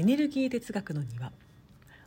[0.00, 1.30] エネルギー哲学の庭。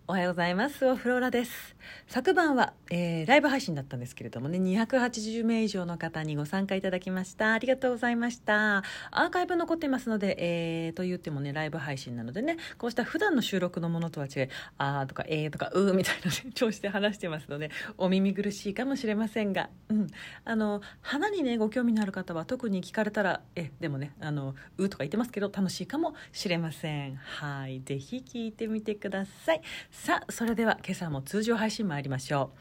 [0.08, 0.84] おはようございます。
[0.84, 1.73] オフローラです。
[2.08, 7.54] 昨晩は、えー、ライブ配信だったんですけれどもね280名以上の方にご参加いただきました。
[7.54, 8.84] ありがとうございました。
[9.12, 14.48] アーカイブ残ってますので、えー、と言ってもねライブ配信なのでねこうした普段の収録のものとは違い
[14.78, 20.08] あーとかえーとかうーみたいな、ね、調子で話してますのでお耳苦しいかもしれませんが、うん、
[20.46, 27.16] あの花にねご興味のある方は特に聞かれたらえでもねあのうーとか言ってますけど楽しいかもしれません。
[27.16, 27.82] はい。
[27.82, 29.62] ぜひ聞いてみてください。
[29.92, 32.58] さあそれでは今朝も通常配信参りましょう。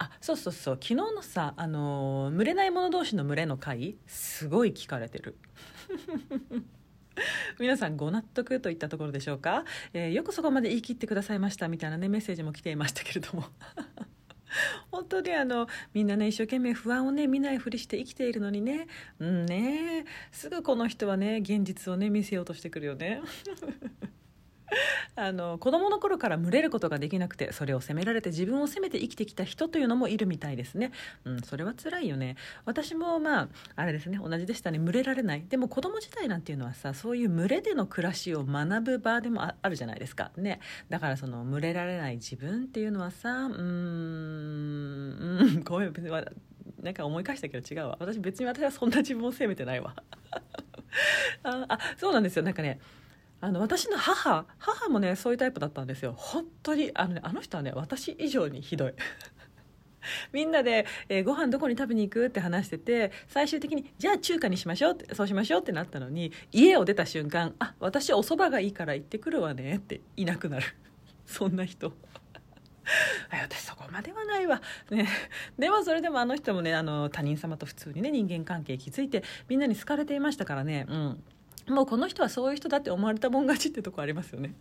[0.00, 0.74] あそうそうそう。
[0.74, 5.36] 昨日のさあの群れない者同士の群れの会すごい聞かれてる。
[7.58, 13.44] 皆さんご納得といったところでしょうか、えー、よくそこまで言い切ってくださいましたみたいなねメッセージも来ていましたけれども。
[14.90, 18.88] 本当にあのみんなね一生懸命不安をね見ないふりして生きているのにね。
[19.18, 20.04] うんね。
[20.32, 23.20] すぐこの人はね現実をね見せようとしてくるよね。
[25.16, 30.92] あの子供の頃から群れることができなくてそれを責められて自分を責めて生きてきた人というのもいるみたいですね、
[31.24, 32.36] うん、それは辛いよね。
[32.64, 34.78] 私もまああれですね同じでしたね。
[34.78, 35.44] 群れられない。
[35.48, 40.30] でも子供自体なんていうのはさそういう群れでの暮らしを学ぶ場でもあるじゃないですか。
[40.36, 40.60] ね。
[40.88, 43.58] だからその群れられない自分っていうのはさうーん
[45.40, 45.92] うんごめん。
[46.82, 47.96] なんか思い返したけど違うわ。
[48.00, 49.94] 私別に私はそんな自分を責めてないわ。
[51.42, 52.42] ああそうなんですよ。
[52.42, 52.80] なんかね
[53.40, 56.14] あの私の母母もねそういうタイプだったんですよ。
[56.16, 58.92] 本当にあの,、ね、あの人はね私以上にひどい。
[60.32, 70.66] みんなで、えー、ご飯どこに食べに行くって話してて最終的にじゃあ中華にしましょうってそうしましょうってなったのに家を出た瞬間あ私お蕎麦がいいから行ってくるわねっていなくなる。
[71.26, 71.92] そんな人。
[73.30, 74.60] 私そこまではないわ、
[74.90, 75.06] ね、
[75.56, 80.86] でもそれでもあの人もねあの他人様と普通にね人間関係築いてみんなに好かれていましたからね。
[80.88, 81.24] うん。
[81.68, 84.54] もうこの人はそういう人だって思われたもん勝ちってとこありますよね。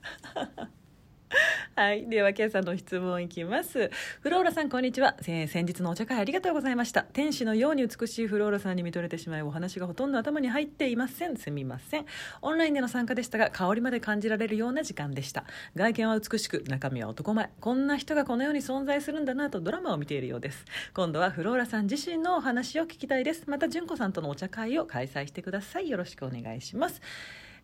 [1.76, 2.08] はい。
[2.10, 3.92] では、今朝の質問いきます。
[4.22, 5.16] フローラさん、こんにちは。
[5.22, 7.04] えー、先日のお茶会ありがとうございました。
[7.04, 11.38] 天使のように美しいフローラさんに見とれてしまい、お話がほとんど頭に入っていません。
[11.38, 12.06] すみません。
[12.42, 15.46] オンラインでの参加でしたが、香りまで感じられるような時間でした。
[15.76, 17.52] 外見は美しく、中身は男前。
[17.60, 20.66] こんな人がこの世に存在するんだなとドラマを見ているようです。
[20.94, 23.44] 今度はフローラさん自身のお話を聞きたいです。
[23.48, 25.90] また、純子さんとのお茶会を開催してください。
[25.90, 27.02] よろしくお願いします。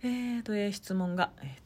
[0.03, 1.65] えーと、えー、質問が、えー、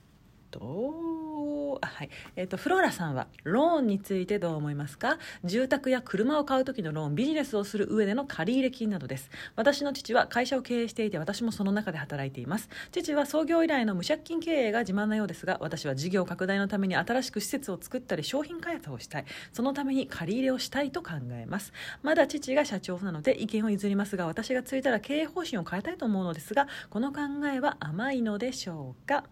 [0.51, 2.09] と、あはい。
[2.35, 5.17] えーと、フローラさんはローンについてどう思いますか？
[5.43, 9.29] 住宅や車を買う時のローンビジネスをする上での借入金などです。
[9.55, 12.69] 私の父は会社を経営していて私もその中で働いています。
[12.91, 19.25] 父は創業以来の無借金経営が自慢なようですが私は事業拡大のために新しく施設を作ったり商品開発をしたい。
[19.53, 21.71] そのために借り入れをしたいと考えます。
[22.03, 27.21] まだ父が社長なので意見を譲りますが私がついたら経営方針を変えたいと思うのですがこの考
[27.53, 29.23] えは甘いのでしょうか？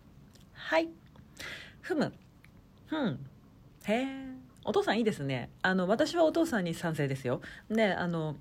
[0.54, 0.90] はい。
[1.82, 2.14] ふむ。
[2.92, 3.26] うん。
[3.86, 5.50] へえお父さんいいですね。
[5.62, 7.42] あの私はお父さんに賛成ですよ。
[7.70, 8.36] であの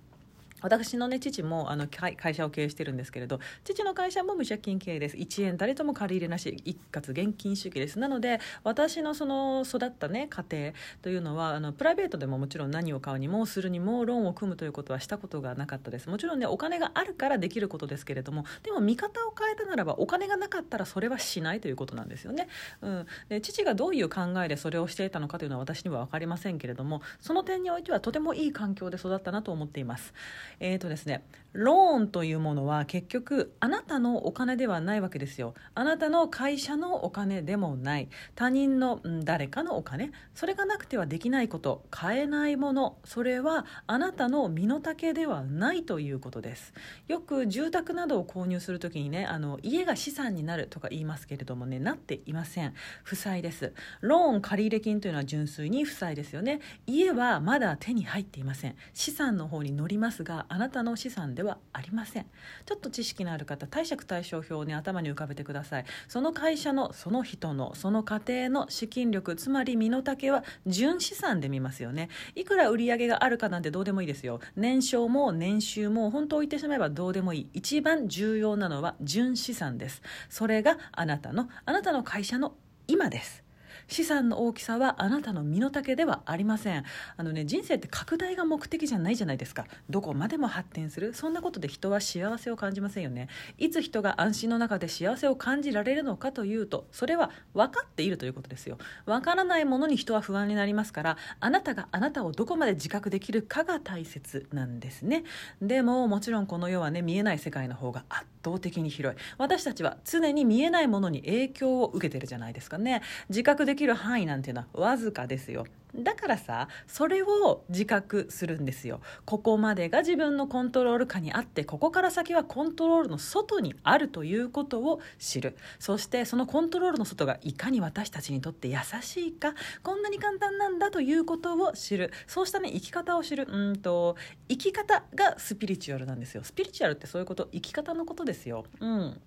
[0.63, 5.17] 私のね父もあの会社を経営してるんですけれど父の会社も無借金経営です。
[5.17, 7.99] 1円誰とも借り入れなし一括現金主義です。
[7.99, 10.73] なので私のその育ったね家庭
[11.03, 16.09] というのはあのプライベートでももちろん何を買うにもするにもローンを組むということはしたことがなかったです。
[16.09, 22.49] もちろんねお金があるからできることですけれどもでも見方を変えたならばお金がなかったらそれはしないということなんですよね、
[22.81, 30.15] うん、で父がどういう考えでそれをしていたのかというのは私には分かりませんけれどもその点においてはとてもいい環境で育ったなと思っています。
[30.61, 31.25] えーとですね、
[31.57, 35.55] ローンというものは結局あなたのお金ではないわけですよ。
[35.75, 38.09] あなたの会社のお金でもない。
[38.35, 40.13] 他人の誰かのお金。
[40.35, 41.87] それがなくてはできないこと。
[41.91, 42.99] 買えないもの。
[43.05, 46.75] それはあなたの身の丈ではないということです。
[47.09, 52.75] よく住宅などを購入するときにねあの家が資産になるとか言いますけれどもねなっていません。
[53.03, 53.73] 負債です。
[54.03, 56.61] ローン借入金というのは純粋に負債ですよね。
[56.87, 58.77] 家はまだ手に入っていません。
[58.93, 62.27] 資産の方に乗りますがあなたの資産ではありません。
[62.67, 65.85] ちょっと知識のある方貸借対照表をね頭に浮かべてください。
[66.09, 72.09] その会社のその人のその家庭の資金力つまり身の丈は純資産で見ますよね。
[72.35, 74.41] いくら売り上げがあるかなんてどうでもいいですよ。
[74.57, 77.51] 年商も年収も本当言ってしまえばどうでもいい。
[77.55, 80.03] 一番重要なのは純資産です。
[80.29, 82.57] それがあなたのあなたの会社の
[82.89, 83.46] 今です。
[83.89, 86.85] 資産の大きさはあなたの身の丈ではありません。
[87.17, 89.67] あのね人生って拡大が目的じゃないじゃないですか。
[89.89, 91.15] どこまでも発展する。
[91.15, 93.29] そんなことで人は幸せを感じませんよね。
[93.59, 98.79] いつ人が安心の中で幸せを感じられるのかというとそれは分かっているということですよ。
[99.05, 105.25] 分からないものに人は不安になりますからあなたがあなたをどこまで自覚できるかが大切なんですね。
[105.63, 109.19] でももちろんこの世はね見えない世界の方が圧倒的に広い。
[109.39, 113.03] 私たちは常に見えないものに影響を受けてるじゃないですかね。
[113.29, 115.67] 自覚できる範囲なんていうのはわずかですよ。
[115.99, 119.01] だからさそれを自覚するんですよ。
[119.25, 125.57] ここまでが自分のコントロール下にあってここから先はコントロールの外にあるということを知る。
[125.79, 132.13] そしてそのコントロールの外がいかに私たちにとって優しいかこんなに簡単なんだということを知る。
[132.27, 133.47] そうしたね生き方を知る。
[133.49, 134.17] うんと
[134.49, 136.45] 生き方がスピリチュアルなんですよ。
[136.45, 138.65] スピリチュアルってそういうこと生き方のことですよ。
[138.81, 139.21] うん。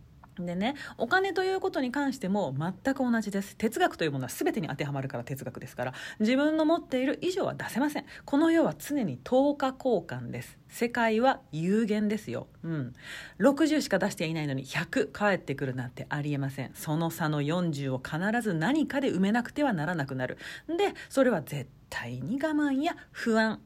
[0.45, 3.55] でねお金ということに関しても全く同じです。
[3.57, 5.93] 哲学というものは全てに当てはまるから哲学ですから。
[6.19, 8.05] 自分の持っている以上は出せません。
[8.25, 10.57] この世は常に等価交換です。
[10.69, 12.93] 世界は有限ですよ、うん、
[13.39, 16.71] 60しか出していないのに100返ってくるなんてありえません。
[16.73, 20.37] その差の40を必ず何かで埋めなくてはならなくなる。
[20.67, 23.59] でそれは絶対に我慢や不安。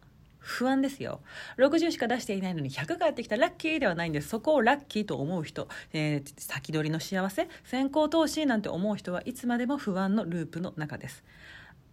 [0.43, 1.21] 不安ですよ。
[1.57, 3.37] 60しか出していないのに100返ってきた。
[3.37, 4.27] ラッキーではないんです。
[4.27, 7.47] そこをラッキーと思う人、えー、先取りの幸せ。
[7.63, 11.23] 先行投資なんて思う人はいつまでも不安のループの中です。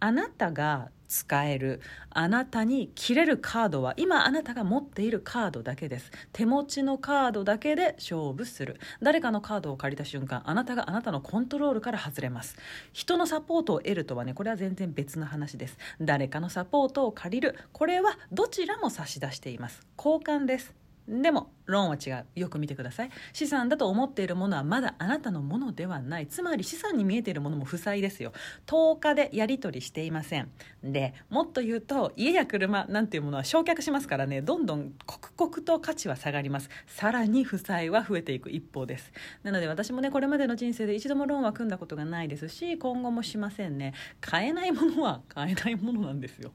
[0.01, 1.81] あなたが使える
[2.11, 6.11] あなたに切れるカードは今あなたが持っているカードだけです。
[6.33, 8.79] 手持ちのカードだけで勝負する。
[9.03, 12.57] 誰かのカードを借りた瞬間あなたがあなたのコントロールから外れます。
[12.93, 15.77] 人のサポートを得るとはねこれは全然別の話です。
[16.01, 17.59] 誰かのサポートを借りる。
[17.73, 19.87] これはどちらも差し出しています。
[19.99, 20.80] 交換です。
[21.11, 22.27] でもローンは違う。
[22.37, 23.11] よく見てください。
[23.33, 26.29] 資産だと思っているものはまだあなたのものではない。
[26.29, 28.33] つまり資産に見えているものも負債ですよ。
[28.67, 30.51] 10日でやり取りしていません。
[30.85, 34.41] でもっと言うと家や車なんていうものは焼却しますからね。
[34.41, 36.71] どんどん刻々と価値は下がります。
[36.87, 39.13] さらに負債は増えていく一方です。
[39.43, 43.95] なので私もねこれまでの人生で一度もローンは組んだことがないですし今後もしませんね。
[44.21, 46.53] 買えないものは買えないものなんですよ。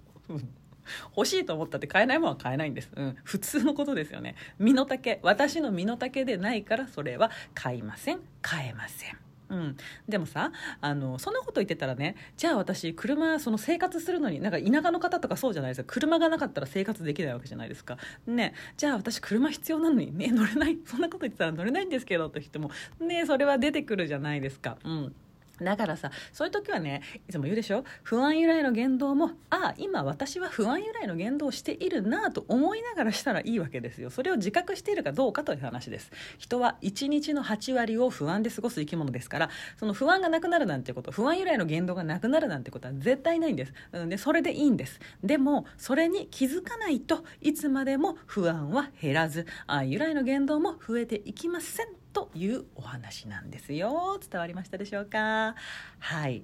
[1.16, 4.36] 欲しいと思ったって買えないものは買えないんです、うん、普通のことですよね。
[4.60, 5.20] 身の丈。
[5.24, 8.20] 私の身の丈でないからそれは買いません。
[8.42, 9.18] 買えません。
[9.50, 9.78] うん、
[10.10, 10.52] でもさ
[10.82, 15.94] あのそんなこと言ってたらねじゃあ私車その生活するのになんか田舎の方とかそうじゃないですか。
[15.94, 17.98] 車がなかったら生活できないわけじゃないですか。
[18.28, 18.54] ね。
[18.78, 20.78] じゃあ私車必要なのにね乗れない。
[20.86, 24.78] そんなこと言ってたら乗れないんですけどと人もねそれは出てくるじゃないですか。
[24.84, 25.16] うん。
[25.62, 27.84] だからさそういう時はねいつも言うでしょ？
[28.04, 34.10] 不安由来の言動もああ今私は不安由来の言動をしているなと思いながらしたらいいわけですよ。
[34.10, 36.12] それを自覚しているかどうかという話です。
[36.38, 43.74] 人は1日の8割を不安で過ごす生き物ですからその不安がなくなるなんてこと不安由来の言動がなくなるなんてことは絶対ないんです。
[44.08, 45.00] でそれでいいんです。
[45.24, 52.05] でもそれに気づかないといつまでも不安は減らずああ由来の言動も増えていきません。
[52.16, 54.18] というお話なんですよ。
[54.20, 55.54] 伝わりましたでしょうか？
[56.00, 56.44] はい。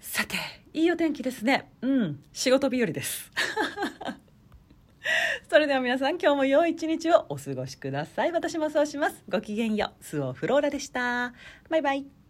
[0.00, 0.34] さて
[0.74, 1.70] いいお天気ですね。
[1.80, 2.20] うん。
[2.32, 3.30] 仕事日和です。
[5.48, 8.32] それでは皆さん今日も良い一日をお過ごしください。
[8.32, 9.22] 私もそうします。
[9.28, 10.04] ごきげんよう。
[10.04, 11.32] スオフローラでした。
[11.70, 12.21] バイバイ。